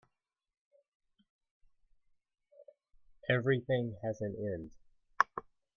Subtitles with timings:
[3.29, 4.71] Everything has an end.